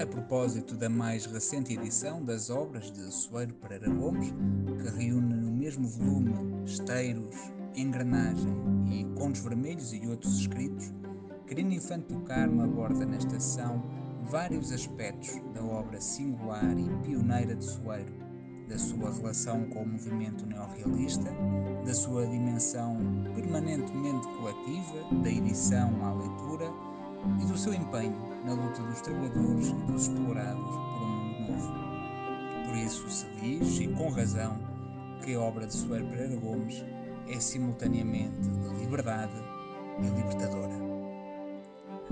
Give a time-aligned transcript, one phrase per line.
[0.00, 4.30] a propósito da mais recente edição das obras de Soeiro Pereira Gomes,
[4.78, 6.34] que reúne no mesmo volume
[6.66, 7.34] Esteiros,
[7.74, 8.54] Engrenagem
[8.90, 10.92] e Contos Vermelhos e outros escritos,
[11.46, 13.82] Querendo Infante do Carmo aborda nesta sessão
[14.24, 18.12] vários aspectos da obra singular e pioneira de Soeiro,
[18.68, 21.30] da sua relação com o movimento neorrealista,
[21.86, 22.98] da sua dimensão
[23.34, 26.95] permanentemente coletiva, da edição à leitura
[27.40, 32.66] e do seu empenho na luta dos trabalhadores e dos explorados por um mundo novo.
[32.66, 34.58] Por isso se diz, e com razão,
[35.22, 36.84] que a obra de Soeiro Pereira Gomes
[37.28, 39.32] é simultaneamente de liberdade
[39.98, 40.74] e libertadora.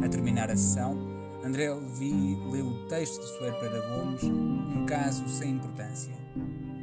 [0.02, 0.98] A terminar a sessão,
[1.44, 6.12] André Levi leu o texto de Soeiro Pereira Gomes, Um Caso Sem Importância,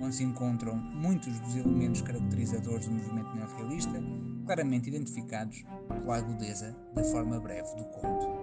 [0.02, 4.02] onde se encontram muitos dos elementos caracterizadores do movimento neorrealista,
[4.42, 8.42] claramente identificados pela agudeza da forma breve do conto.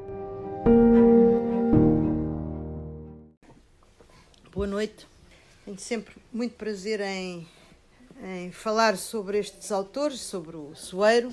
[4.52, 5.07] Boa noite.
[5.65, 7.46] Tenho sempre muito prazer em,
[8.23, 11.32] em falar sobre estes autores, sobre o Soeiro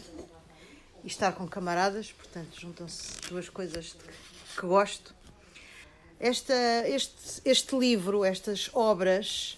[1.03, 5.15] e estar com camaradas, portanto, juntam-se duas coisas que, que gosto.
[6.19, 6.53] Esta,
[6.87, 9.57] este, este livro, estas obras,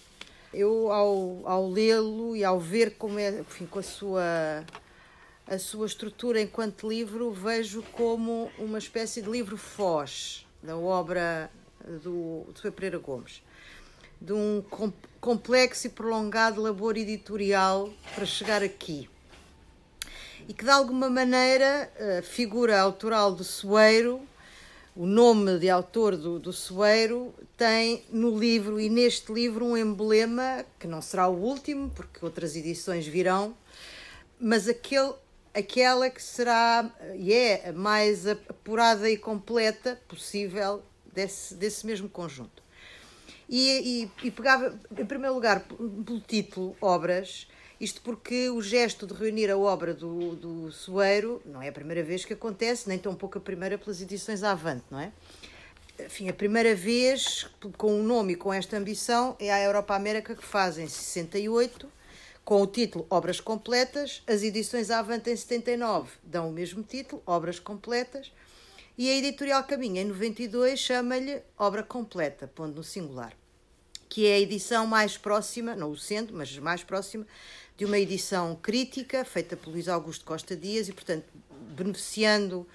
[0.52, 4.64] eu ao, ao lê-lo e ao ver como é, enfim, com a sua
[5.48, 11.50] a sua estrutura enquanto livro vejo como uma espécie de livro foz da obra
[12.02, 13.42] do, do Pereira Gomes
[14.20, 14.62] de um
[15.20, 19.08] complexo e prolongado labor editorial para chegar aqui.
[20.48, 24.20] E que de alguma maneira a figura autoral do Soeiro,
[24.96, 30.64] o nome de autor do, do Soeiro, tem no livro e neste livro um emblema
[30.78, 33.54] que não será o último, porque outras edições virão,
[34.40, 35.12] mas aquele,
[35.58, 42.62] aquela que será e é a mais apurada e completa possível desse, desse mesmo conjunto.
[43.48, 47.48] E, e, e pegava, em primeiro lugar, pelo título Obras,
[47.80, 52.02] isto porque o gesto de reunir a obra do, do Soeiro não é a primeira
[52.02, 55.12] vez que acontece, nem tão pouco a primeira pelas edições Avante, não é?
[56.00, 60.34] Enfim, a primeira vez com o nome e com esta ambição é a Europa América
[60.34, 61.88] que faz em 68,
[62.48, 67.58] com o título Obras Completas, as edições Avante em 79 dão o mesmo título, Obras
[67.60, 68.32] Completas,
[68.96, 73.34] e a editorial Caminho, em 92, chama-lhe Obra Completa, pondo no singular,
[74.08, 77.26] que é a edição mais próxima, não o sendo, mas mais próxima,
[77.76, 81.26] de uma edição crítica feita por Luís Augusto Costa Dias e, portanto,
[81.76, 82.66] beneficiando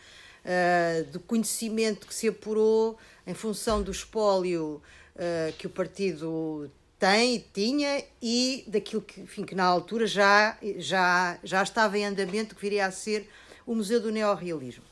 [0.45, 2.95] uh, do conhecimento que se apurou
[3.25, 4.83] em função do espólio
[5.15, 6.69] uh, que o partido
[7.03, 12.55] tem tinha e daquilo que, enfim, que na altura já, já, já estava em andamento,
[12.55, 13.29] que viria a ser
[13.65, 14.85] o Museu do Neorrealismo.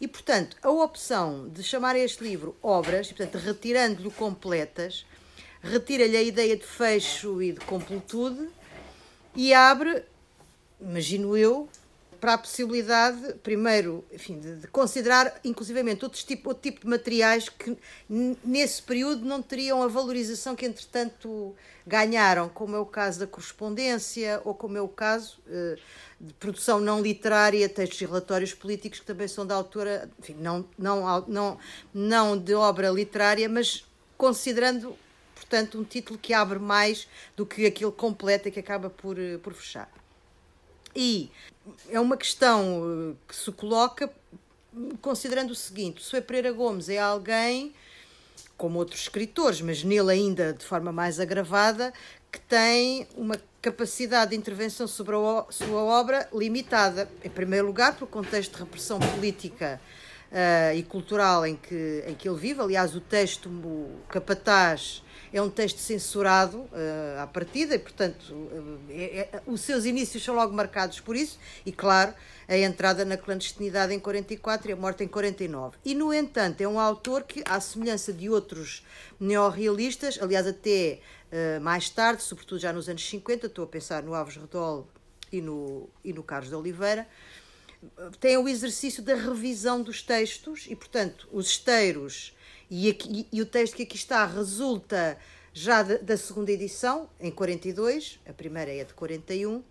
[0.00, 5.06] E, portanto, a opção de chamar este livro Obras, e, portanto, retirando-lhe completas,
[5.62, 8.48] retira-lhe a ideia de fecho e de completude
[9.36, 10.02] e abre,
[10.80, 11.68] imagino eu,
[12.24, 17.50] para a possibilidade, primeiro, enfim, de, de considerar inclusivamente outros tipo, outro tipo de materiais
[17.50, 17.76] que
[18.08, 21.54] nesse período não teriam a valorização que, entretanto,
[21.86, 25.78] ganharam, como é o caso da correspondência ou como é o caso uh,
[26.18, 30.64] de produção não literária, textos e relatórios políticos que também são da autora, enfim, não,
[30.78, 31.58] não, não,
[31.92, 33.84] não de obra literária, mas
[34.16, 34.96] considerando,
[35.34, 39.36] portanto, um título que abre mais do que aquele completo e que acaba por, eh,
[39.36, 39.92] por fechar.
[40.96, 41.30] E
[41.90, 44.10] é uma questão eh, que se coloca
[45.00, 47.72] considerando o seguinte: o Sue Pereira Gomes é alguém,
[48.56, 51.92] como outros escritores, mas nele ainda de forma mais agravada,
[52.30, 57.08] que tem uma capacidade de intervenção sobre a sua obra limitada.
[57.22, 59.80] Em primeiro lugar, pelo contexto de repressão política
[60.34, 62.60] uh, e cultural em que, em que ele vive.
[62.60, 65.02] Aliás, o texto o Capataz
[65.32, 70.22] é um texto censurado uh, à partida e, portanto, uh, é, é, os seus inícios
[70.22, 72.14] são logo marcados por isso e, claro,
[72.46, 75.76] a entrada na clandestinidade em 44 e a morte em 49.
[75.84, 78.84] E, no entanto, é um autor que, à semelhança de outros
[79.18, 81.00] neorrealistas, aliás, até
[81.32, 84.86] uh, mais tarde, sobretudo já nos anos 50, estou a pensar no Alves Redol
[85.32, 87.08] e no, e no Carlos de Oliveira,
[88.20, 92.34] tem o exercício da revisão dos textos e, portanto, os esteiros
[92.70, 95.18] e, aqui, e o texto que aqui está resulta
[95.52, 99.62] já de, da segunda edição, em 42, a primeira é de 41,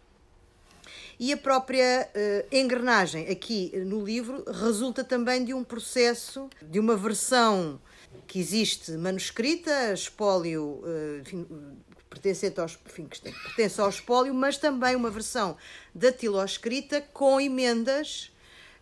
[1.19, 6.95] e a própria uh, engrenagem aqui no livro resulta também de um processo, de uma
[6.95, 7.79] versão
[8.27, 11.77] que existe manuscrita, espólio, uh,
[12.13, 15.57] pertencente aos, enfim, que pertence ao espólio, mas também uma versão
[15.95, 18.31] datiloscrita com emendas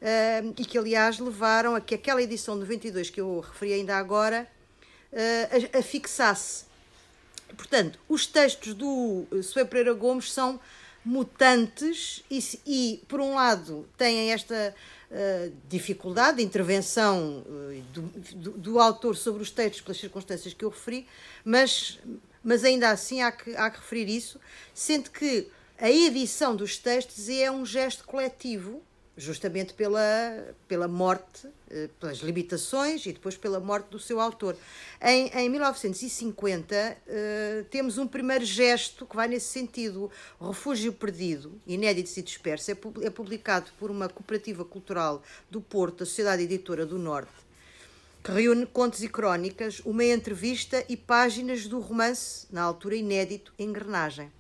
[0.01, 3.95] uh, e que, aliás, levaram a que aquela edição de 92 que eu referi ainda
[3.95, 4.48] agora
[5.13, 6.66] uh, a, fixasse.
[7.56, 10.60] Portanto, os textos do Soe Pereira Gomes são
[11.04, 14.75] mutantes e, e, por um lado, têm esta
[15.10, 17.44] uh, dificuldade de intervenção
[17.94, 21.07] do, do, do, autor sobre os textos pelas circunstâncias que eu referi,
[21.44, 22.00] mas,
[22.44, 24.40] mas ainda assim há que, há que referir isso,
[24.74, 25.48] sendo que
[25.78, 28.82] a edição dos textos é um gesto coletivo
[29.18, 30.02] justamente pela,
[30.68, 34.56] pela morte, eh, pelas limitações e depois pela morte do seu autor.
[35.02, 40.10] Em, em 1950, uh, temos um primeiro gesto que vai nesse sentido.
[40.40, 46.06] Refúgio Perdido, inédito e disperso, é, é publicado por uma cooperativa cultural do Porto, a
[46.06, 47.32] Sociedade Editora do Norte,
[48.23, 54.31] que reúne contos e crónicas, uma entrevista e páginas do romance, na altura inédito, Engrenagem.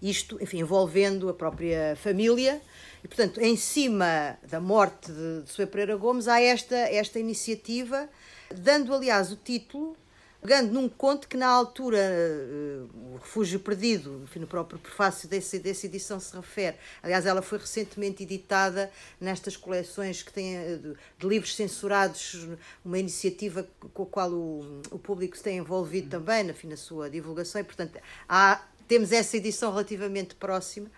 [0.00, 2.60] Isto, enfim, envolvendo a própria família,
[3.02, 8.08] e, portanto, em cima da morte de, de Sofia Pereira Gomes, há esta, esta iniciativa,
[8.54, 9.96] dando, aliás, o título,
[10.42, 15.60] pegando num conto que, na altura, uh, O Refúgio Perdido, enfim, no próprio prefácio desse,
[15.60, 16.76] dessa edição se refere.
[17.00, 18.90] Aliás, ela foi recentemente editada
[19.20, 20.78] nestas coleções que têm, eh,
[21.16, 22.48] de livros censurados,
[22.84, 27.08] uma iniciativa com a qual o, o público se tem envolvido também, enfim, na sua
[27.08, 30.90] divulgação, e, portanto, há, temos essa edição relativamente próxima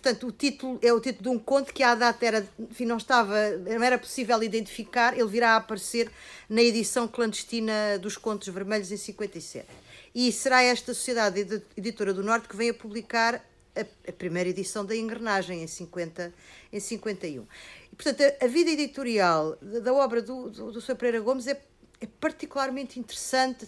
[0.00, 2.98] Portanto, o título é o título de um conto que à data era, enfim, não
[2.98, 6.08] estava, não era possível identificar, ele virá a aparecer
[6.48, 9.66] na edição clandestina dos Contos Vermelhos em 57.
[10.14, 13.44] E será esta Sociedade Editora do Norte que vem a publicar
[13.76, 16.32] a, primeira edição da Engrenagem em, 50,
[16.72, 17.44] em 51.
[17.92, 20.94] E, portanto, a, a vida editorial da, da obra do, do, do Sr.
[20.94, 21.60] Pereira Gomes é,
[22.00, 23.66] é particularmente interessante,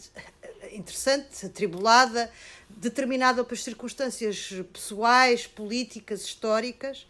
[0.73, 2.31] interessante, atribulada,
[2.69, 7.07] determinada pelas circunstâncias pessoais, políticas, históricas,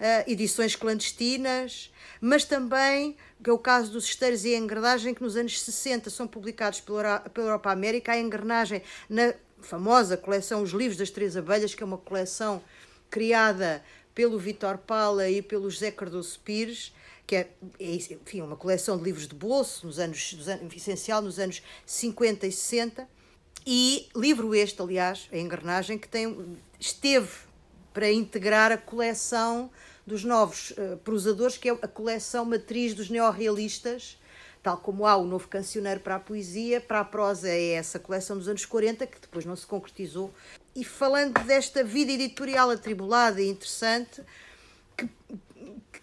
[0.00, 5.22] uh, edições clandestinas, mas também, que é o caso dos Esteiros e a Engrenagem, que
[5.22, 10.96] nos anos 60 são publicados pela Europa América, a Engrenagem na famosa coleção Os Livros
[10.96, 12.62] das Três Abelhas, que é uma coleção
[13.10, 13.82] criada
[14.14, 16.92] pelo Vitor Pala e pelo José Cardoso Pires,
[17.30, 17.48] que é,
[17.78, 21.62] é enfim, uma coleção de livros de bolso, nos anos, nos anos, essencial nos anos
[21.86, 23.08] 50 e 60,
[23.64, 27.30] e livro este, aliás, a engrenagem, que tem, esteve
[27.94, 29.70] para integrar a coleção
[30.04, 34.18] dos novos uh, prosadores, que é a coleção matriz dos neorrealistas,
[34.60, 38.36] tal como há o novo cancioneiro para a poesia, para a prosa é essa coleção
[38.36, 40.34] dos anos 40, que depois não se concretizou.
[40.74, 44.20] E falando desta vida editorial atribulada e interessante,
[44.96, 45.08] que,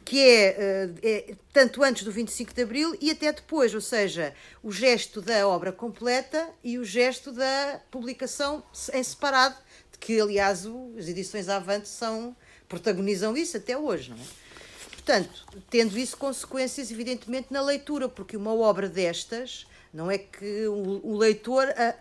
[0.07, 4.33] que é, eh, é, tanto antes do 25 de Abril e até depois, ou seja,
[4.63, 8.63] o gesto da obra completa e o gesto da publicação
[8.93, 9.57] em separado,
[9.91, 10.65] de que, aliás,
[10.97, 12.33] as edições Avante são,
[12.69, 14.47] protagonizam isso até hoje, não é?
[14.91, 21.01] Portanto, tendo isso consequências, evidentemente, na leitura, porque uma obra destas não é que o,
[21.03, 21.95] o leitor a,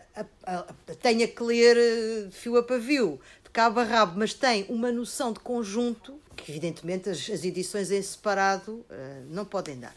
[0.44, 4.66] a, a, tenha que ler eh, fio a pavio, de cabo a rabo, mas tem
[4.68, 8.84] uma noção de conjunto que evidentemente as, as edições em separado uh,
[9.30, 9.96] não podem dar.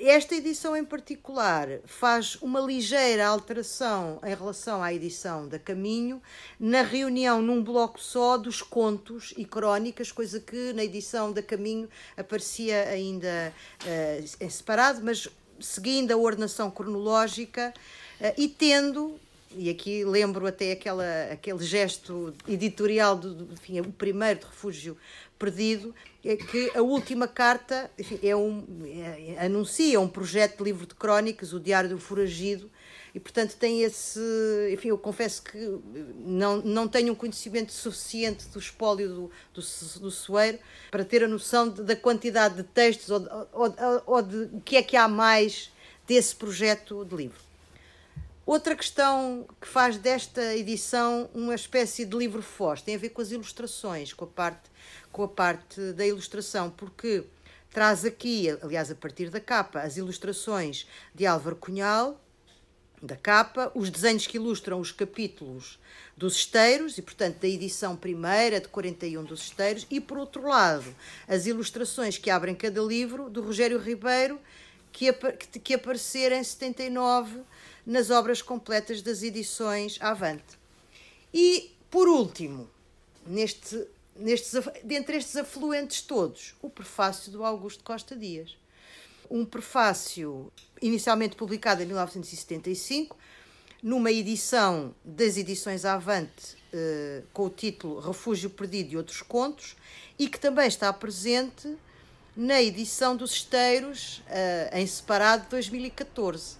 [0.00, 6.20] Esta edição em particular faz uma ligeira alteração em relação à edição da Caminho,
[6.58, 11.88] na reunião num bloco só dos contos e crónicas, coisa que na edição da Caminho
[12.16, 13.54] aparecia ainda
[13.84, 15.28] uh, em separado, mas
[15.60, 17.72] seguindo a ordenação cronológica
[18.20, 19.20] uh, e tendo
[19.56, 24.96] e aqui lembro até aquela, aquele gesto editorial do, enfim, o primeiro de refúgio
[25.38, 30.86] perdido, é que a última carta enfim, é um, é, anuncia um projeto de livro
[30.86, 32.70] de crónicas, o Diário do Foragido,
[33.12, 34.20] e portanto tem esse.
[34.72, 35.58] Enfim, eu confesso que
[36.18, 40.58] não, não tenho um conhecimento suficiente do espólio do, do, do Soeiro
[40.90, 43.74] para ter a noção de, da quantidade de textos ou, ou,
[44.06, 45.72] ou de o que é que há mais
[46.06, 47.49] desse projeto de livro.
[48.50, 53.22] Outra questão que faz desta edição uma espécie de livro foz tem a ver com
[53.22, 54.68] as ilustrações, com a parte,
[55.12, 57.22] com a parte da ilustração, porque
[57.70, 62.20] traz aqui, aliás, a partir da capa, as ilustrações de Álvaro Cunhal,
[63.00, 65.78] da capa, os desenhos que ilustram os capítulos
[66.16, 70.92] dos esteiros, e portanto da edição primeira de 41 dos esteiros, e por outro lado,
[71.28, 74.40] as ilustrações que abrem cada livro do Rogério Ribeiro,
[74.90, 75.12] que,
[75.62, 77.44] que apareceram em 79
[77.86, 80.58] nas obras completas das edições Avante.
[81.32, 82.68] E, por último,
[83.26, 84.52] neste, nestes,
[84.84, 88.56] dentre estes afluentes todos, o prefácio do Augusto Costa Dias.
[89.30, 93.16] Um prefácio inicialmente publicado em 1975,
[93.82, 99.76] numa edição das edições Avante, eh, com o título Refúgio Perdido e Outros Contos,
[100.18, 101.76] e que também está presente
[102.36, 106.59] na edição dos Esteiros, eh, em separado de 2014.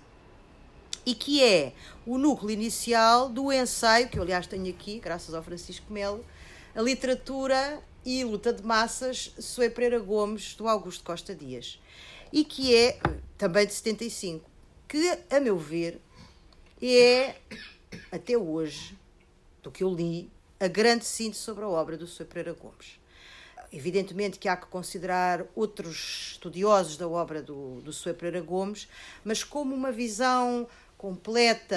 [1.05, 1.73] E que é
[2.07, 6.25] o núcleo inicial do ensaio, que eu aliás tenho aqui, graças ao Francisco Melo,
[6.75, 11.81] a literatura e luta de massas Soe Pereira Gomes, do Augusto Costa Dias,
[12.33, 12.99] e que é
[13.37, 14.49] também de 75,
[14.89, 16.01] que, a meu ver,
[16.83, 17.37] é,
[18.11, 18.97] até hoje,
[19.63, 23.01] do que eu li, a grande síntese sobre a obra do Soe Pereira Gomes.
[23.73, 28.89] Evidentemente que há que considerar outros estudiosos da obra do, do Pereira Gomes,
[29.25, 30.67] mas como uma visão
[31.01, 31.75] completa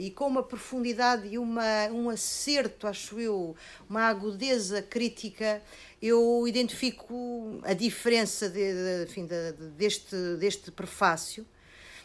[0.00, 3.54] e com uma profundidade e uma, um acerto, acho eu,
[3.88, 5.62] uma agudeza crítica,
[6.02, 11.46] eu identifico a diferença de, de, enfim, de, deste, deste prefácio,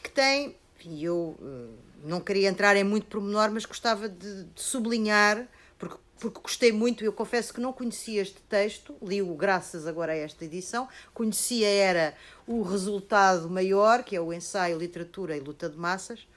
[0.04, 0.56] que tem,
[0.86, 5.48] e eu eh, não queria entrar em muito pormenor, mas gostava de, sublinhar,
[5.80, 10.18] porque, porque gostei muito, eu confesso que não conhecia este texto, li-o graças agora a
[10.18, 12.14] esta edição, conhecia era
[12.46, 16.28] o resultado maior, que é o ensaio Literatura e Luta de Massas,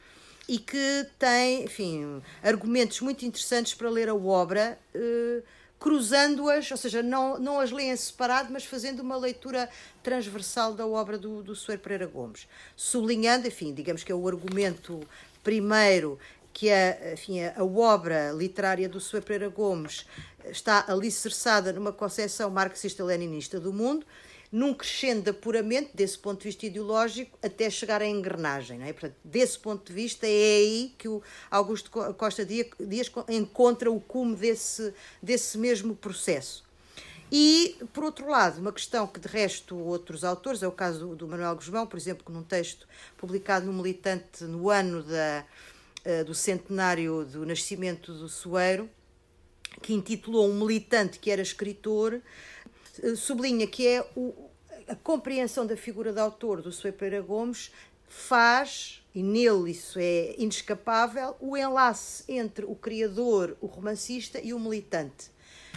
[0.48, 5.42] e que tem, enfim, argumentos muito interessantes para ler a obra, eh,
[5.78, 9.68] cruzando-as, ou seja, não, não as leem separado, mas fazendo uma leitura
[10.02, 15.00] transversal da obra do, do Soeiro Pereira Gomes, sublinhando, enfim, digamos que é o argumento
[15.42, 16.18] primeiro
[16.52, 20.06] que a, enfim, a, obra literária do Soeiro Pereira Gomes
[20.46, 24.06] está alicerçada numa concepção marxista-leninista do mundo,
[24.50, 28.78] num crescendo de apuramento, desse ponto de vista ideológico, até chegar à engrenagem.
[28.78, 28.92] Não é?
[28.92, 34.36] Portanto, desse ponto de vista, é aí que o Augusto Costa Dias encontra o cume
[34.36, 36.66] desse, desse mesmo processo.
[37.30, 41.26] E, por outro lado, uma questão que de resto outros autores, é o caso do,
[41.26, 42.86] Manuel Guzmão, por exemplo, que num texto
[43.16, 45.44] publicado no Militante no ano da,
[46.04, 48.88] uh, do centenário do nascimento do Soeiro,
[49.82, 52.20] que intitulou um militante que era escritor,
[53.16, 54.34] sublinha que é o,
[54.88, 57.70] a compreensão da figura de autor do Sue Pereira Gomes
[58.08, 64.60] faz, e nele isso é inescapável, o enlace entre o criador, o romancista e o
[64.60, 65.30] militante.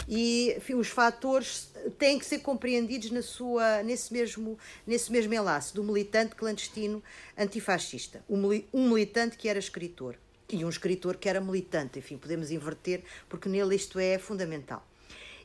[0.07, 4.57] E enfim, os fatores têm que ser compreendidos na sua, nesse, mesmo,
[4.87, 7.03] nesse mesmo enlace do militante clandestino
[7.37, 8.23] antifascista.
[8.29, 10.17] Um militante que era escritor
[10.49, 11.99] e um escritor que era militante.
[11.99, 14.88] Enfim, podemos inverter, porque nele isto é fundamental.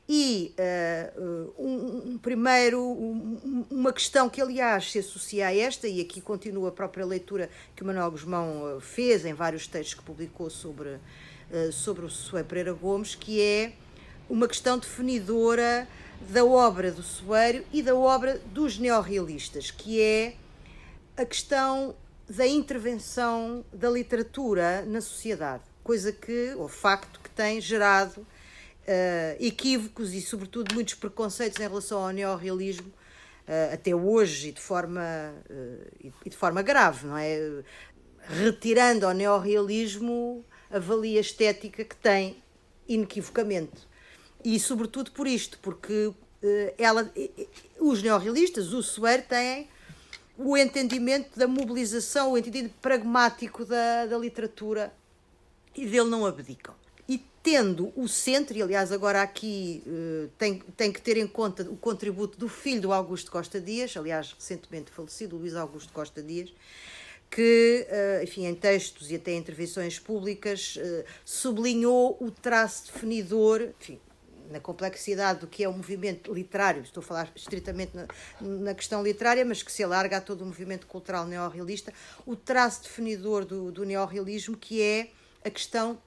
[0.09, 6.01] E uh, um, um, primeiro, um, uma questão que, aliás, se associa a esta, e
[6.01, 10.03] aqui continua a própria leitura que o Manuel Guzmão eh, fez em vários textos que
[10.03, 13.73] publicou sobre, uh, sobre o Soeiro Pereira Gomes, que é
[14.29, 15.89] uma questão definidora
[16.29, 20.35] da obra do Soeiro e da obra dos neorrealistas, que é
[21.17, 21.95] a questão
[22.29, 28.27] da intervenção da literatura na sociedade, coisa que, o facto que tem gerado
[28.85, 34.61] uh, equívocos e, sobretudo, muitos preconceitos em relação ao neorrealismo, uh, até hoje, e de,
[34.61, 37.63] forma, uh, e de forma grave, não é?
[38.27, 42.43] Retirando ao neorrealismo a valia estética que tem,
[42.89, 43.89] inequivocamente.
[44.45, 46.13] E, sobretudo, por isto, porque
[46.77, 47.11] ela,
[47.81, 49.69] os neorrealistas, o Soeiro, têm
[50.37, 54.93] o entendimento da mobilização, o entendimento pragmático da, da literatura
[55.75, 56.75] e dele não abdicam
[57.45, 61.77] tendo o centro, e aliás agora aqui uh, tem, tem que ter em conta o
[61.77, 66.51] contributo do filho do Augusto Costa Dias, aliás recentemente falecido, Luís Augusto Costa Dias,
[67.31, 73.75] que, uh, enfim, em textos e até em intervenções públicas, uh, sublinhou o traço definidor,
[73.79, 74.01] enfim,
[74.51, 78.07] na complexidade do que é o movimento literário, estou a falar estritamente na,
[78.41, 81.93] na, questão literária, mas que se alarga a todo o movimento cultural neorrealista,
[82.25, 85.11] o traço definidor do, do neorrealismo, que é
[85.45, 85.99] a questão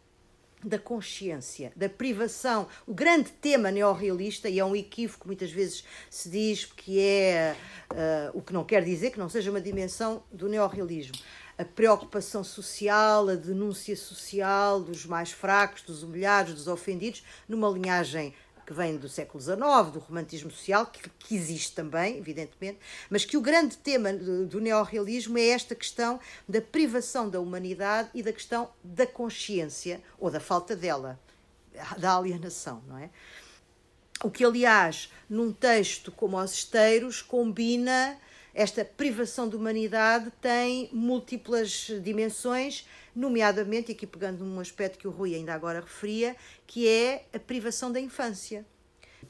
[0.63, 2.67] da consciência, da privação.
[2.85, 7.55] O grande tema neorrealista, e é um equívoco, muitas vezes se diz que é
[7.91, 11.15] uh, o que não quer dizer que não seja uma dimensão do neorrealismo.
[11.57, 18.33] A preocupação social, a denúncia social dos mais fracos, dos humilhados, dos ofendidos, numa linhagem
[18.67, 19.57] que vem do século XIX,
[19.93, 22.77] do romantismo social, que, que existe também, evidentemente,
[23.09, 28.09] mas que o grande tema do, do neorrealismo é esta questão da privação da humanidade
[28.13, 31.17] e da questão da consciência, ou da falta dela,
[31.97, 33.09] da alienação, não é?
[34.21, 38.19] O que, aliás, num texto como Os Esteiros, combina
[38.57, 45.35] esta privação de humanidade, tem múltiplas dimensões nomeadamente, aqui pegando num aspecto que o Rui
[45.35, 46.35] ainda agora referia,
[46.65, 48.65] que é a privação da infância.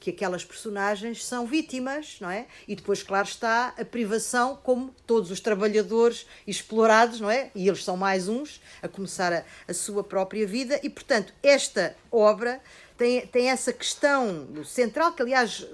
[0.00, 2.46] Que aquelas personagens são vítimas, não é?
[2.66, 7.50] E depois, claro está, a privação, como todos os trabalhadores explorados, não é?
[7.54, 11.94] E eles são mais uns, a começar a, a sua própria vida, e portanto, esta
[12.10, 12.62] obra
[12.96, 15.66] tem, tem essa questão central, que aliás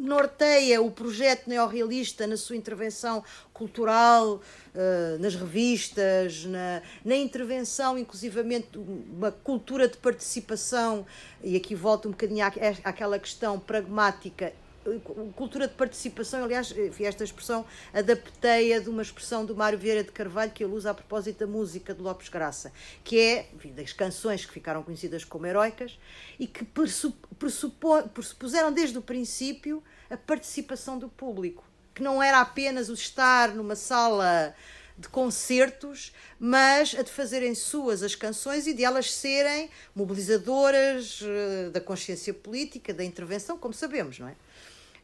[0.00, 4.36] norteia o projeto neorrealista na sua intervenção cultural,
[4.74, 11.06] uh, nas revistas, na, na intervenção, inclusivamente, uma cultura de participação,
[11.42, 12.48] e aqui volta um bocadinho à,
[12.84, 14.52] àquela questão pragmática
[14.98, 20.10] cultura de participação, aliás, enfim, esta expressão adaptei-a de uma expressão do Mário Vieira de
[20.10, 22.72] Carvalho que ele usa a propósito da música de Lopes Graça,
[23.04, 25.98] que é, enfim, das canções que ficaram conhecidas como heroicas
[26.38, 32.94] e que pressupuseram desde o princípio a participação do público, que não era apenas o
[32.94, 34.54] estar numa sala
[35.00, 41.70] de concertos, mas a de fazerem suas as canções e de elas serem mobilizadoras eh,
[41.70, 44.36] da consciência política, da intervenção, como sabemos, não é?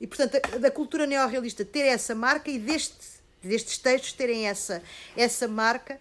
[0.00, 2.97] E, portanto, da cultura neorrealista ter essa marca e deste,
[3.43, 4.83] destes textos terem essa,
[5.17, 6.00] essa marca.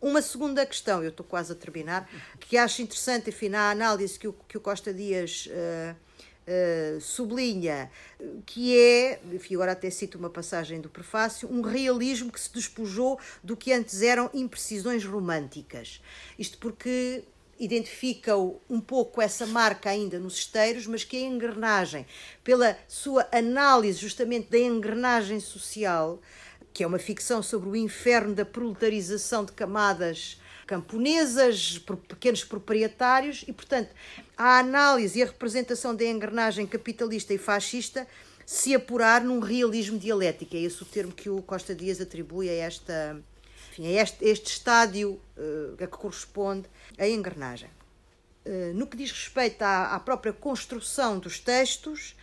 [0.00, 4.28] Uma segunda questão, eu estou quase a terminar, que acho interessante, enfim, na análise que
[4.28, 5.96] o, que o Costa Dias uh,
[6.46, 7.90] uh, sublinha,
[8.44, 13.18] que é, enfim, agora até cito uma passagem do prefácio, um realismo que se despojou
[13.42, 16.00] do que antes eram imprecisões românticas.
[16.38, 17.24] Isto porque
[17.58, 22.06] identifica um pouco essa marca ainda nos esteiros, mas que a engrenagem,
[22.44, 26.20] pela sua análise justamente da engrenagem social,
[26.72, 33.44] que é uma ficção sobre o inferno da proletarização de camadas camponesas, por pequenos proprietários,
[33.46, 33.90] e, portanto,
[34.36, 38.06] a análise e a representação da engrenagem capitalista e fascista
[38.44, 40.56] se apurar num realismo dialético.
[40.56, 43.16] É esse o termo que o Costa Dias atribui a esta
[43.76, 46.66] enfim, é este, este estádio uh, a que corresponde
[46.98, 47.68] a engrenagem.
[48.44, 52.16] Uh, no que diz respeito à, à, própria construção dos textos,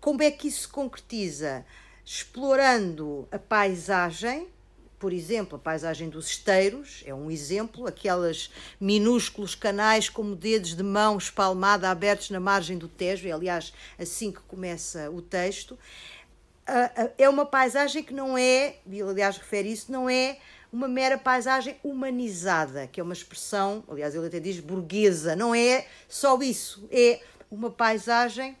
[0.00, 1.64] como é que isso se concretiza?
[2.04, 4.48] Explorando a paisagem,
[4.98, 8.50] por exemplo, a paisagem dos esteiros é um exemplo, aquelas
[8.80, 14.32] minúsculos canais como dedos de mão espalmada abertos na margem do Tejo, é aliás assim
[14.32, 15.78] que começa o texto.
[17.16, 20.38] É uma paisagem que não é, e aliás refere isso, não é
[20.72, 25.86] uma mera paisagem humanizada, que é uma expressão, aliás, ele até diz burguesa, não é
[26.08, 28.56] só isso, é uma paisagem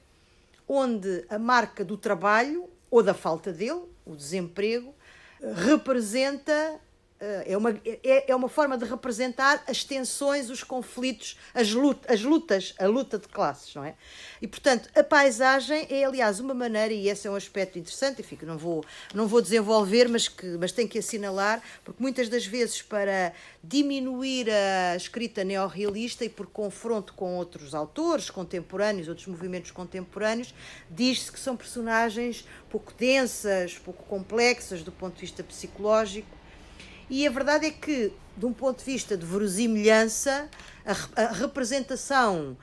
[0.66, 4.94] onde a marca do trabalho ou da falta dele, o desemprego,
[5.40, 6.80] representa
[7.20, 12.22] é uma, é, é uma forma de representar as tensões, os conflitos, as lutas, as
[12.22, 13.94] lutas, a luta de classes, não é?
[14.40, 18.36] E, portanto, a paisagem é, aliás, uma maneira, e esse é um aspecto interessante, enfim,
[18.36, 22.46] que não vou, não vou desenvolver, mas, que, mas tenho que assinalar, porque muitas das
[22.46, 29.72] vezes, para diminuir a escrita neorrealista e por confronto com outros autores contemporâneos, outros movimentos
[29.72, 30.54] contemporâneos,
[30.88, 36.37] diz-se que são personagens pouco densas, pouco complexas do ponto de vista psicológico,
[37.10, 40.48] e a verdade é que, de um ponto de vista de verosimilhança,
[40.84, 42.56] a, a representação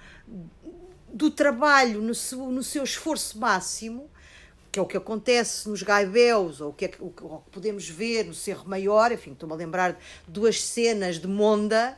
[1.11, 4.09] do trabalho no seu, no seu esforço máximo,
[4.71, 8.25] que é o que acontece nos Gaibéus, ou o que, é, o que podemos ver
[8.25, 11.97] no Cerro Maior, enfim, estou-me a lembrar de duas cenas de Monda,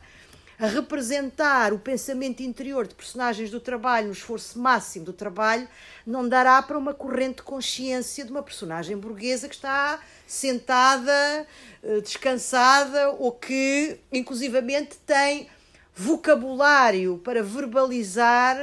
[0.59, 5.67] a representar o pensamento interior de personagens do trabalho, no esforço máximo do trabalho,
[6.05, 11.47] não dará para uma corrente de consciência de uma personagem burguesa que está sentada,
[11.83, 15.47] eh, descansada ou que, inclusivamente, tem
[15.93, 18.57] vocabulário para verbalizar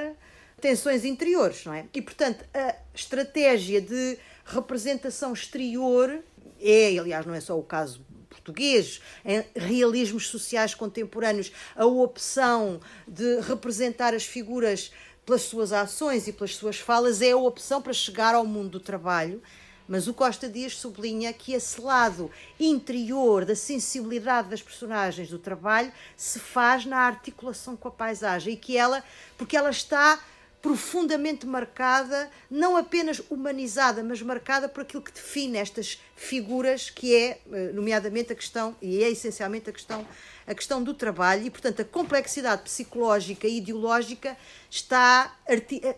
[0.60, 1.86] tensões interiores, não é?
[1.94, 6.22] E, portanto, a estratégia de representação exterior
[6.60, 8.04] é, aliás, não é só o caso
[8.44, 12.78] português, em realismos sociais contemporâneos, a opção
[13.08, 14.92] de representar as figuras
[15.24, 18.80] pelas suas ações e pelas suas falas é a opção para chegar ao mundo do
[18.80, 19.42] trabalho.
[19.88, 25.92] Mas o Costa Dias sublinha que esse lado interior da sensibilidade das personagens do trabalho
[26.16, 29.04] se faz na articulação com a paisagem e que ela,
[29.36, 30.18] porque ela está
[30.64, 37.38] profundamente marcada, não apenas humanizada, mas marcada por aquilo que define estas figuras, que é,
[37.52, 40.08] eh, nomeadamente, a questão, e é essencialmente a questão,
[40.46, 44.38] a questão do trabalho, e, portanto, a complexidade psicológica e ideológica
[44.70, 45.36] está,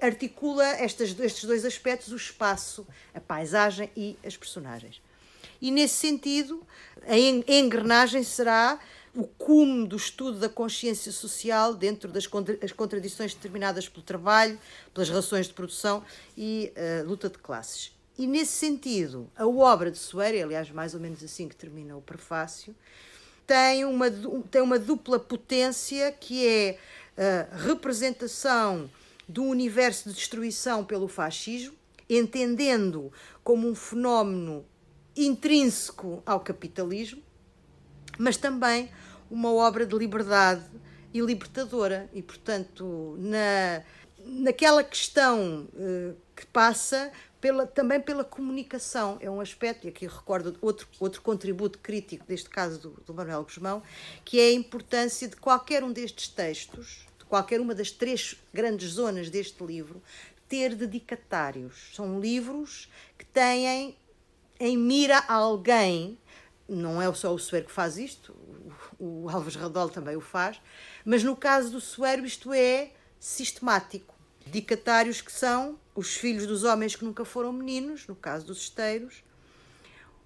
[0.00, 5.00] articula estes, estes dois aspectos, o espaço, a paisagem e as personagens.
[5.62, 6.60] E, nesse sentido,
[7.06, 8.80] a engrenagem será
[9.16, 14.58] o cume do estudo da consciência social dentro das contradições determinadas pelo trabalho,
[14.92, 16.04] pelas relações de produção
[16.36, 17.92] e uh, luta de classes.
[18.18, 22.02] E nesse sentido, a obra de Soeiro, aliás, mais ou menos assim que termina o
[22.02, 22.74] prefácio,
[23.46, 24.10] tem uma,
[24.50, 26.78] tem uma dupla potência que é
[27.52, 28.90] a representação
[29.28, 31.74] do universo de destruição pelo fascismo,
[32.08, 34.64] entendendo como um fenómeno
[35.16, 37.22] intrínseco ao capitalismo,
[38.18, 38.90] mas também
[39.30, 40.64] uma obra de liberdade
[41.12, 42.08] e libertadora.
[42.12, 43.82] E, portanto, na,
[44.24, 47.10] naquela questão uh, que passa
[47.40, 49.18] pela, também pela comunicação.
[49.20, 53.44] É um aspecto, e aqui recordo outro, outro contributo crítico, deste caso do, do Manuel
[53.44, 53.82] Guzmão,
[54.24, 58.90] que é a importância de qualquer um destes textos, de qualquer uma das três grandes
[58.90, 60.02] zonas deste livro,
[60.48, 61.92] ter dedicatários.
[61.94, 63.96] São livros que têm
[64.58, 66.18] em mira alguém,
[66.68, 68.34] não é só o Soeiro que faz isto,
[68.98, 70.60] o, Alves Radol também o faz,
[71.04, 74.14] mas no caso do Soeiro isto é sistemático.
[74.44, 79.24] Dedicatários que são os filhos dos homens que nunca foram meninos, no caso dos esteiros,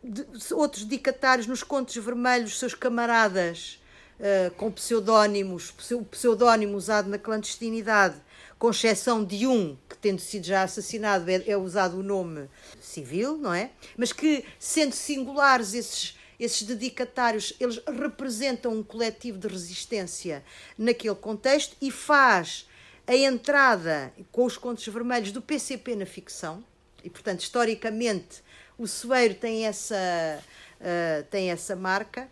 [0.03, 3.81] de, outros dedicatários nos contos vermelhos, seus camaradas
[4.18, 8.16] uh, com pseudónimos, o pseudónimo usado na clandestinidade,
[8.59, 12.48] com exceção de um que, tendo sido já assassinado, é, é usado o nome
[12.79, 13.70] civil, não é?
[13.96, 20.42] Mas que, sendo singulares esses esses dedicatários, eles representam um coletivo de resistência
[20.76, 22.66] naquele contexto e faz
[23.07, 26.64] a entrada com os contos vermelhos do PCP na ficção,
[27.05, 28.42] e portanto, historicamente,
[28.79, 30.42] o Soeiro tem essa,
[30.81, 32.29] uh, tem essa marca,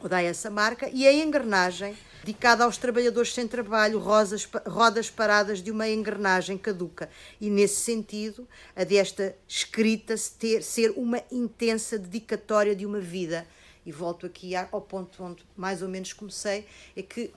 [0.00, 5.62] ou dá essa marca, e a engrenagem, dedicada aos trabalhadores sem trabalho, rosas, rodas paradas
[5.62, 7.08] de uma engrenagem caduca.
[7.40, 13.46] E nesse sentido, a desta escrita ter, ser uma intensa dedicatória de uma vida.
[13.84, 17.32] E volto aqui ao ponto onde mais ou menos comecei, é que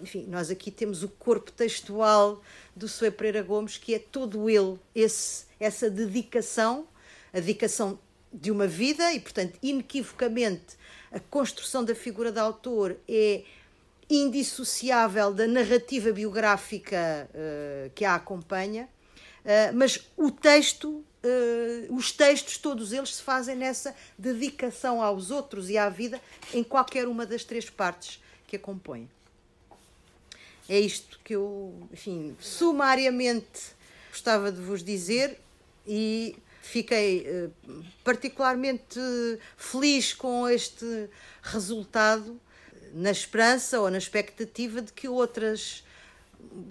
[0.00, 2.40] enfim, nós aqui temos o corpo textual
[2.74, 6.86] do Soe Pereira Gomes, que é todo ele, esse, essa dedicação,
[7.32, 7.98] a dedicação
[8.32, 10.78] de uma vida, e portanto, inequivocamente,
[11.12, 13.42] a construção da figura de autor é
[14.08, 18.88] indissociável da narrativa biográfica uh, que a acompanha,
[19.44, 25.70] uh, mas o texto, uh, os textos, todos eles se fazem nessa dedicação aos outros
[25.70, 26.20] e à vida
[26.52, 29.08] em qualquer uma das três partes que a compõem.
[30.68, 33.74] É isto que eu, enfim, sumariamente
[34.10, 35.40] gostava de vos dizer
[35.86, 39.00] e fiquei uh, particularmente
[39.56, 41.08] feliz com este
[41.42, 42.40] resultado,
[42.92, 45.84] na esperança ou na expectativa de que outras,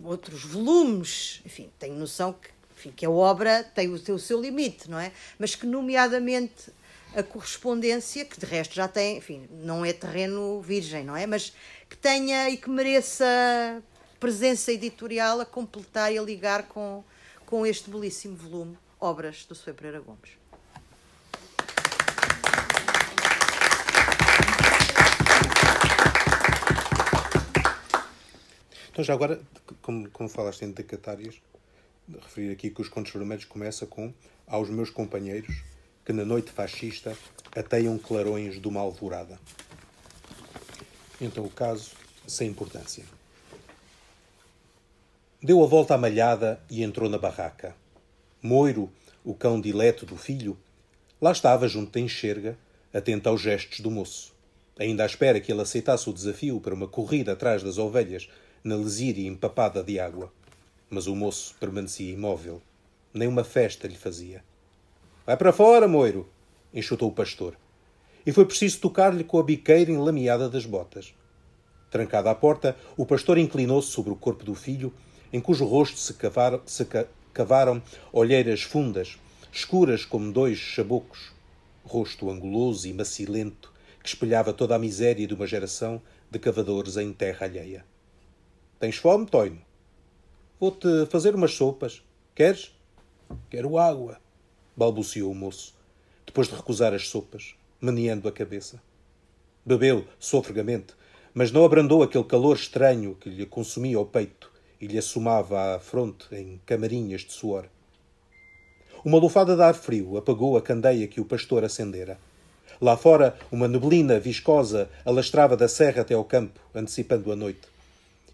[0.04, 4.39] outros volumes, enfim, tenho noção que, enfim, que a obra tem o, tem o seu
[4.39, 5.12] limite, não é?
[5.38, 6.71] Mas que, nomeadamente,
[7.15, 11.25] a correspondência, que de resto já tem, enfim, não é terreno virgem, não é?
[11.25, 11.54] Mas
[11.89, 13.25] que tenha e que mereça
[14.19, 17.04] presença editorial a completar e a ligar com,
[17.45, 20.31] com este belíssimo volume, Obras do Sofia Pereira Gomes.
[28.91, 29.39] Então, já agora,
[29.81, 31.41] como, como falaste em decatários,
[32.21, 34.13] referir aqui que os Contos Vermelhos começa com
[34.45, 35.63] Aos meus companheiros
[36.03, 37.15] que na noite fascista
[37.55, 39.39] ateiam clarões de uma alvorada.
[41.21, 41.91] Então, o caso
[42.27, 43.05] sem importância.
[45.41, 47.73] Deu a volta à malhada e entrou na barraca.
[48.41, 48.89] Moiro,
[49.21, 50.58] o cão dileto do filho,
[51.21, 52.58] lá estava junto da enxerga,
[52.93, 54.34] atento aos gestos do moço,
[54.80, 58.30] ainda à espera que ele aceitasse o desafio para uma corrida atrás das ovelhas
[58.63, 60.32] na lesíria empapada de água.
[60.89, 62.62] Mas o moço permanecia imóvel.
[63.13, 64.41] Nem uma festa lhe fazia.
[65.25, 66.25] Vai para fora, Moiro!
[66.73, 67.58] enxutou o pastor.
[68.25, 71.13] E foi preciso tocar-lhe com a biqueira enlameada das botas.
[71.91, 74.93] Trancada à porta, o pastor inclinou-se sobre o corpo do filho
[75.32, 76.86] em cujo rosto se cavaram, se
[77.34, 79.18] cavaram olheiras fundas,
[79.52, 81.32] escuras como dois chabocos,
[81.84, 87.12] rosto anguloso e macilento que espelhava toda a miséria de uma geração de cavadores em
[87.12, 87.86] terra alheia.
[88.80, 89.62] Tens fome, Toino?
[90.60, 92.02] Vou-te fazer umas sopas.
[92.36, 92.74] Queres?
[93.50, 94.20] Quero água,
[94.76, 95.76] balbuciou o moço,
[96.26, 98.82] depois de recusar as sopas, meneando a cabeça.
[99.65, 100.94] Bebeu sofregamente,
[101.34, 104.48] mas não abrandou aquele calor estranho que lhe consumia o peito
[104.80, 107.65] e lhe assomava à fronte em camarinhas de suor.
[109.04, 112.20] Uma lufada de ar frio apagou a candeia que o pastor acendera.
[112.82, 117.68] Lá fora, uma neblina viscosa alastrava da serra até ao campo, antecipando a noite.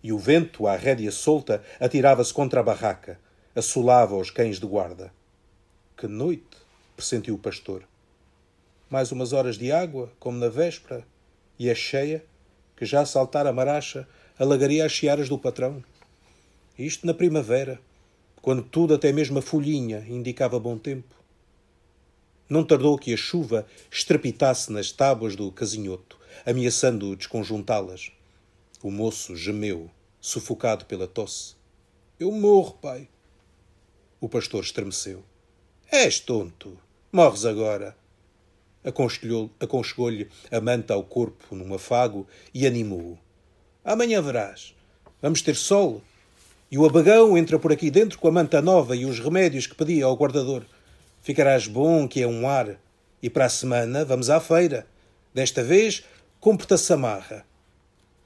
[0.03, 3.19] E o vento, à rédea solta, atirava-se contra a barraca,
[3.55, 5.11] assolava os cães de guarda.
[5.97, 6.57] Que noite!
[6.95, 7.83] pressentiu o pastor.
[8.89, 11.03] Mais umas horas de água, como na véspera,
[11.57, 12.23] e a cheia,
[12.75, 15.83] que já a saltar a maracha, alagaria as chiaras do patrão.
[16.77, 17.79] Isto na primavera,
[18.41, 21.15] quando tudo, até mesmo a folhinha, indicava bom tempo.
[22.49, 28.11] Não tardou que a chuva estrepitasse nas tábuas do casinhoto, ameaçando desconjuntá-las.
[28.83, 31.55] O moço gemeu, sufocado pela tosse.
[32.19, 33.07] Eu morro, pai.
[34.19, 35.23] O pastor estremeceu.
[35.89, 36.77] És tonto.
[37.09, 37.95] Morres agora.
[38.83, 43.17] Aconchegou-lhe a manta ao corpo num afago e animou-o.
[43.83, 44.75] Amanhã verás.
[45.21, 46.03] Vamos ter sol
[46.75, 49.73] e o abagão entra por aqui dentro com a manta nova e os remédios que
[49.73, 50.65] pedia ao guardador.
[51.21, 52.77] Ficarás bom que é um ar.
[53.23, 54.85] E para a semana vamos à feira.
[55.33, 56.03] Desta vez,
[56.37, 57.45] compre-te a samarra.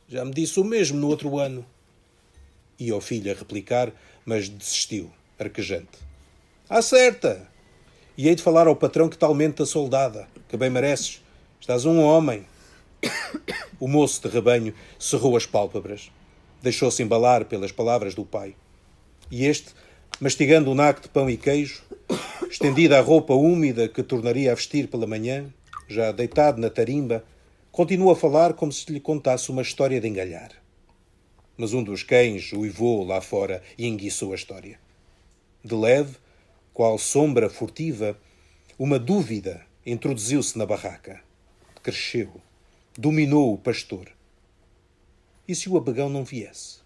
[0.07, 1.63] Já me disse o mesmo no outro ano.
[2.79, 3.91] E ao filho a replicar,
[4.25, 5.99] mas desistiu, arquejante.
[6.67, 7.47] Acerta!
[8.17, 11.21] E hei de falar ao patrão que talmente a soldada, que bem mereces.
[11.61, 12.47] Estás um homem.
[13.79, 16.11] O moço de rebanho cerrou as pálpebras.
[16.61, 18.55] Deixou-se embalar pelas palavras do pai.
[19.31, 19.73] E este,
[20.19, 21.83] mastigando um naco de pão e queijo,
[22.49, 25.53] estendida a roupa úmida que tornaria a vestir pela manhã,
[25.87, 27.23] já deitado na tarimba,
[27.71, 30.51] continua a falar como se lhe contasse uma história de engalhar.
[31.57, 34.79] Mas um dos cães uivou lá fora e enguiçou a história.
[35.63, 36.15] De leve,
[36.73, 38.17] qual sombra furtiva,
[38.77, 41.21] uma dúvida introduziu-se na barraca.
[41.83, 42.41] Cresceu,
[42.97, 44.07] dominou o pastor.
[45.49, 46.77] E se o abegão não viesse?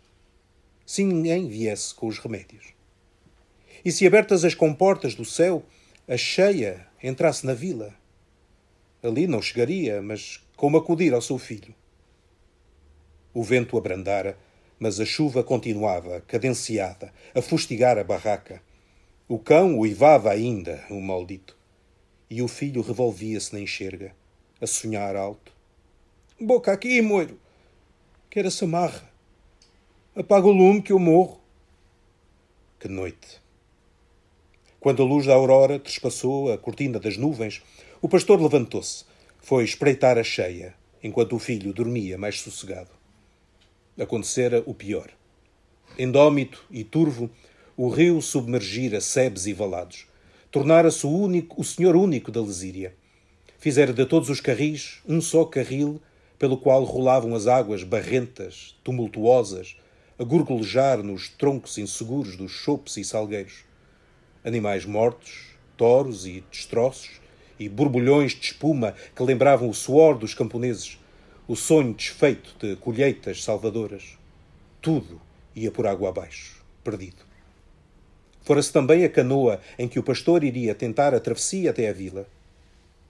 [0.85, 2.73] Se ninguém viesse com os remédios?
[3.83, 5.65] E se abertas as comportas do céu,
[6.07, 7.93] a cheia entrasse na vila?
[9.03, 11.75] Ali não chegaria, mas como acudir ao seu filho?
[13.33, 14.37] O vento abrandara,
[14.79, 18.61] mas a chuva continuava, cadenciada, a fustigar a barraca
[19.27, 21.57] o cão uivava ainda, o maldito.
[22.29, 24.15] E o filho revolvia-se na enxerga,
[24.61, 25.51] a sonhar alto.
[26.39, 27.42] Boca aqui, moiro!
[28.33, 29.07] Quer essa marra.
[30.15, 31.39] Apaga o lume que eu morro.
[32.79, 33.39] Que noite!
[34.79, 37.61] Quando a luz da aurora trespassou a cortina das nuvens,
[38.01, 39.05] o pastor levantou-se,
[39.37, 42.89] foi espreitar a cheia, enquanto o filho dormia mais sossegado.
[43.99, 45.11] Acontecera o pior.
[45.95, 47.29] Endómito e turvo,
[47.77, 50.07] o rio submergira sebes e valados.
[50.49, 52.95] Tornara-se o, único, o senhor único da Lesíria.
[53.59, 56.01] Fizera de todos os carris um só carril
[56.43, 59.77] pelo qual rolavam as águas barrentas, tumultuosas,
[60.19, 63.63] a gorgolejar nos troncos inseguros dos chopes e salgueiros.
[64.43, 67.21] Animais mortos, toros e destroços,
[67.57, 70.99] e borbulhões de espuma que lembravam o suor dos camponeses,
[71.47, 74.17] o sonho desfeito de colheitas salvadoras.
[74.81, 75.21] Tudo
[75.55, 77.23] ia por água abaixo, perdido.
[78.41, 82.27] Fora-se também a canoa em que o pastor iria tentar a travessia até a vila.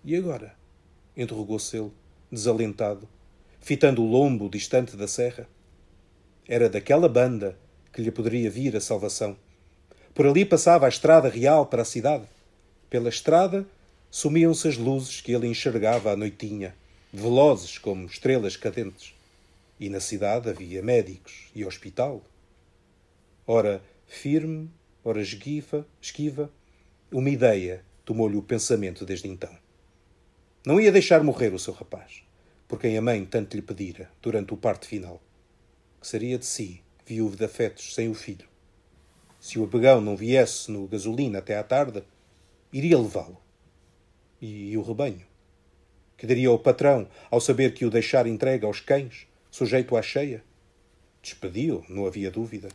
[0.05, 0.53] E agora?
[1.17, 1.91] interrogou-se ele,
[2.31, 3.09] desalentado,
[3.63, 5.47] fitando o lombo distante da serra.
[6.45, 7.57] Era daquela banda
[7.93, 9.37] que lhe poderia vir a salvação.
[10.13, 12.25] Por ali passava a estrada real para a cidade.
[12.89, 13.65] Pela estrada
[14.11, 16.75] sumiam-se as luzes que ele enxergava à noitinha,
[17.11, 19.15] velozes como estrelas cadentes.
[19.79, 22.21] E na cidade havia médicos e hospital.
[23.47, 24.69] Ora, firme
[25.05, 26.51] ora esquiva, esquiva,
[27.11, 29.55] uma ideia tomou-lhe o pensamento desde então.
[30.65, 32.23] Não ia deixar morrer o seu rapaz,
[32.73, 35.21] por quem a mãe tanto lhe pedira durante o parto final.
[36.01, 38.47] Que seria de si, viúvo de afetos, sem o filho.
[39.39, 42.01] Se o apegão não viesse no gasolina até à tarde,
[42.73, 43.39] iria levá-lo.
[44.41, 45.21] E, e o rebanho?
[46.17, 50.43] Que daria ao patrão ao saber que o deixar entregue aos cães, sujeito à cheia?
[51.21, 52.69] Despediu, não havia dúvida.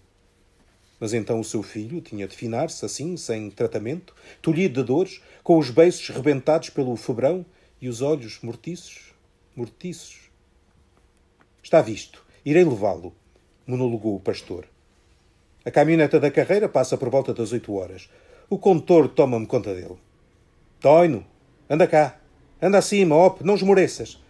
[1.01, 5.59] Mas então o seu filho tinha de finar-se assim, sem tratamento, tolhido de dores, com
[5.59, 7.45] os beiços rebentados pelo febrão
[7.81, 9.09] e os olhos mortiços,
[9.59, 10.31] mortiços.
[11.61, 13.13] Está visto, irei levá-lo,
[13.67, 14.69] monologou o pastor.
[15.65, 18.09] A caminhoneta da carreira passa por volta das oito horas.
[18.49, 19.99] O condutor toma-me conta dele.
[20.79, 21.27] Toino,
[21.69, 22.21] anda cá,
[22.63, 24.23] anda acima, op, não esmoreças.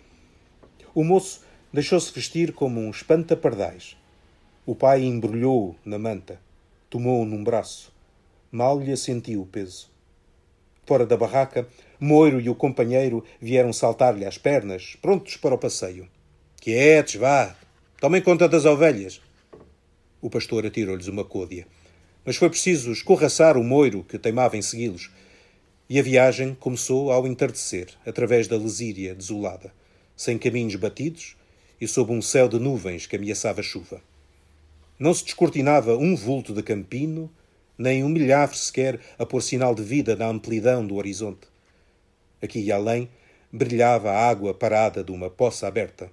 [0.95, 3.99] O moço deixou-se vestir como um espanta-pardais.
[4.65, 6.41] O pai embrulhou-o na manta.
[6.89, 7.93] Tomou-o num braço.
[8.51, 9.91] Mal lhe sentiu o peso.
[10.87, 11.69] Fora da barraca,
[12.01, 16.09] Moiro e o companheiro vieram saltar-lhe às pernas, prontos para o passeio.
[16.61, 17.57] Quietos, vá!
[18.01, 19.21] Tomem conta das ovelhas!
[20.23, 21.67] O pastor atirou-lhes uma côdea.
[22.25, 25.11] Mas foi preciso escorraçar o moiro que teimava em segui-los.
[25.91, 29.73] E a viagem começou ao entardecer, através da Lesíria desolada,
[30.17, 31.37] sem caminhos batidos
[31.81, 34.01] e sob um céu de nuvens que ameaçava chuva.
[34.99, 37.29] Não se descortinava um vulto de campino,
[37.77, 41.47] nem um milhafre sequer a pôr sinal de vida na amplidão do horizonte.
[42.41, 43.09] Aqui e além
[43.53, 46.11] brilhava a água parada de uma poça aberta.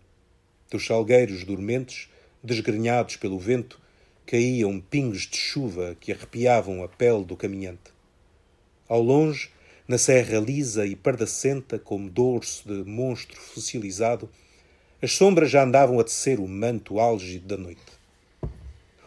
[0.72, 2.10] Dos salgueiros dormentes,
[2.44, 3.80] desgrenhados pelo vento,
[4.26, 7.94] caíam pingos de chuva que arrepiavam a pele do caminhante.
[8.88, 9.50] Ao longe,
[9.88, 14.30] na serra lisa e pardacenta como dorso de monstro fossilizado,
[15.02, 17.82] as sombras já andavam a tecer o manto álgido da noite.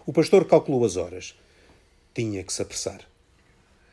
[0.07, 1.35] O pastor calculou as horas.
[2.15, 3.01] Tinha que se apressar.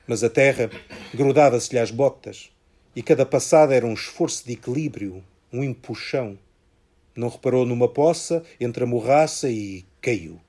[0.07, 0.69] Mas a terra
[1.13, 2.51] grudava-se-lhe às botas
[2.95, 6.39] e cada passada era um esforço de equilíbrio, um empuxão.
[7.15, 10.39] Não reparou numa poça entre a morraça e caiu.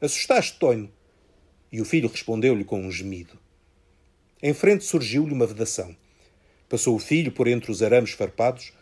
[0.00, 0.90] Assustaste, Tonho?
[1.70, 3.38] E o filho respondeu-lhe com um gemido.
[4.42, 5.96] Em frente surgiu-lhe uma vedação.
[6.68, 8.72] Passou o filho por entre os arames farpados,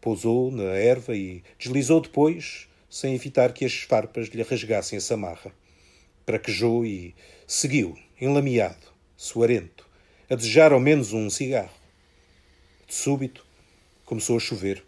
[0.00, 5.52] pousou na erva e deslizou depois, sem evitar que as farpas lhe rasgassem a samarra.
[6.24, 7.14] Praquejou e
[7.46, 9.86] seguiu, enlameado, suarento,
[10.30, 11.77] a desejar ao menos um cigarro.
[12.88, 13.44] De súbito,
[14.06, 14.82] começou a chover.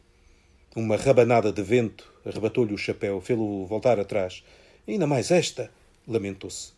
[0.75, 4.43] Uma rabanada de vento arrebatou-lhe o chapéu, fê-lo voltar atrás.
[4.89, 5.71] Ainda mais esta,
[6.09, 6.73] lamentou-se.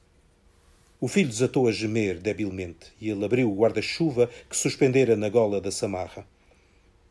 [1.01, 5.61] O filho desatou a gemer debilmente e ele abriu o guarda-chuva que suspendera na gola
[5.61, 6.27] da samarra.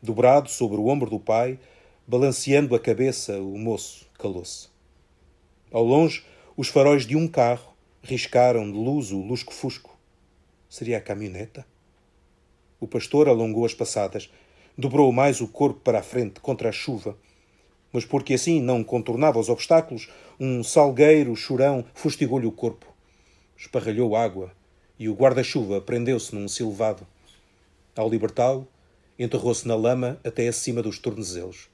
[0.04, 1.58] Dobrado sobre o ombro do pai,
[2.06, 4.68] balanceando a cabeça, o moço calou-se.
[5.72, 6.26] Ao longe,
[6.58, 9.98] os faróis de um carro riscaram de luz o lusco-fusco.
[10.68, 11.66] Seria a caminhoneta?
[12.82, 14.30] O pastor alongou as passadas,
[14.78, 17.18] dobrou mais o corpo para a frente contra a chuva,
[17.94, 22.92] mas porque assim não contornava os obstáculos, um salgueiro chorão fustigou-lhe o corpo
[23.62, 24.52] esparralhou água
[24.98, 27.06] e o guarda-chuva prendeu-se num silvado.
[27.96, 28.68] Ao libertá-lo,
[29.20, 31.70] enterrou-se na lama até acima dos tornozelos.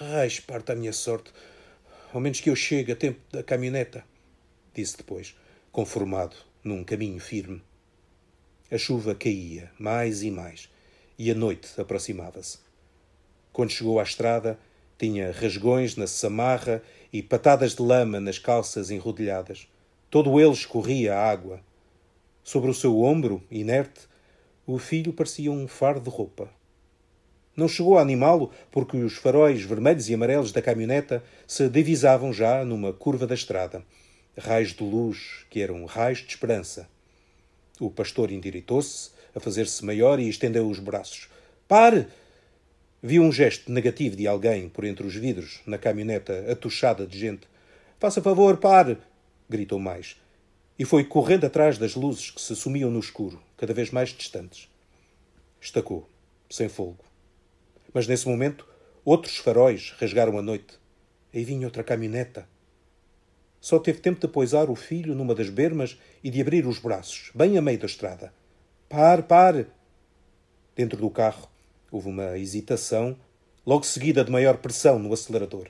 [0.00, 1.32] Ai, esparta a minha sorte.
[2.12, 4.04] Ao menos que eu chegue a tempo da caminhoneta,
[4.74, 5.36] disse depois,
[5.70, 7.62] conformado num caminho firme.
[8.72, 10.70] A chuva caía mais e mais
[11.18, 12.58] e a noite aproximava-se.
[13.52, 14.56] Quando chegou à estrada,
[14.96, 16.80] tinha rasgões na samarra
[17.12, 19.66] e patadas de lama nas calças enrodilhadas.
[20.08, 21.60] Todo ele escorria a água.
[22.44, 24.02] Sobre o seu ombro, inerte,
[24.64, 26.48] o filho parecia um fardo de roupa.
[27.56, 32.64] Não chegou a animá-lo porque os faróis vermelhos e amarelos da caminhoneta se divisavam já
[32.64, 33.84] numa curva da estrada.
[34.38, 36.88] Raios de luz que eram raios de esperança.
[37.80, 41.28] O pastor endireitou-se, a fazer-se maior e estendeu os braços.
[41.66, 42.06] Pare!
[43.02, 47.48] Viu um gesto negativo de alguém por entre os vidros, na caminhoneta atuchada de gente.
[47.98, 48.98] Faça favor, pare!
[49.48, 50.16] gritou mais,
[50.78, 54.68] e foi correndo atrás das luzes que se sumiam no escuro, cada vez mais distantes.
[55.58, 56.06] Estacou,
[56.50, 57.02] sem folgo.
[57.94, 58.68] Mas nesse momento,
[59.04, 60.78] outros faróis rasgaram a noite.
[61.32, 62.46] Aí vinha outra caminhoneta.
[63.60, 67.30] Só teve tempo de poisar o filho numa das bermas e de abrir os braços,
[67.34, 68.32] bem a meio da estrada.
[68.88, 69.66] Pare, pare!
[70.74, 71.48] Dentro do carro
[71.90, 73.16] houve uma hesitação,
[73.66, 75.68] logo seguida de maior pressão no acelerador.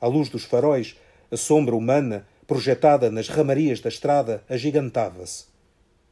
[0.00, 0.96] À luz dos faróis,
[1.30, 5.46] a sombra humana projetada nas ramarias da estrada, agigantava-se.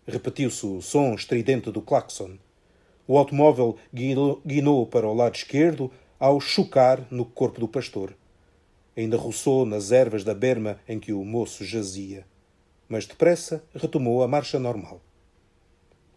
[0.07, 2.39] Repetiu-se o som estridente do claxon.
[3.07, 8.15] O automóvel guinou para o lado esquerdo ao chocar no corpo do pastor.
[9.01, 12.27] Ainda roçou nas ervas da berma em que o moço jazia,
[12.87, 15.01] mas depressa retomou a marcha normal.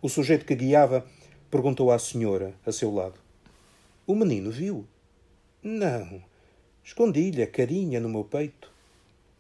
[0.02, 1.08] O sujeito que guiava
[1.50, 3.18] perguntou à senhora, a seu lado:
[4.06, 4.86] O menino viu?
[5.64, 6.22] Não.
[6.84, 8.70] Escondi-lhe a carinha no meu peito.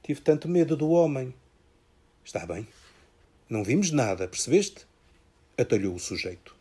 [0.01, 1.33] Tive tanto medo do homem.
[2.23, 2.65] Está bem.
[3.49, 4.87] Não vimos nada, percebeste?
[5.57, 6.55] Atalhou o sujeito.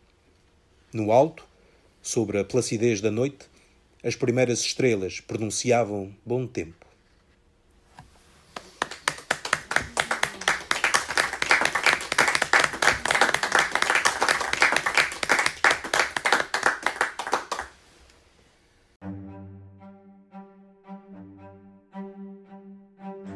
[0.91, 1.47] No alto,
[2.01, 3.45] sobre a placidez da noite,
[4.03, 6.85] as primeiras estrelas pronunciavam bom tempo.